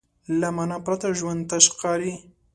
[0.39, 2.13] له معنی پرته ژوند تش ښکاري.